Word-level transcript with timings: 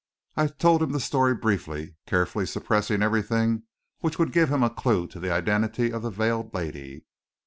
I 0.35 0.47
told 0.47 0.81
him 0.81 0.93
the 0.93 0.99
story 0.99 1.35
briefly, 1.35 1.93
carefully 2.07 2.47
suppressing 2.47 3.03
everything 3.03 3.65
which 3.99 4.17
would 4.17 4.31
give 4.31 4.49
him 4.49 4.63
a 4.63 4.69
clue 4.71 5.05
to 5.05 5.19
the 5.19 5.31
identity 5.31 5.93
of 5.93 6.01
the 6.01 6.09
veiled 6.09 6.55
lady. 6.55 7.05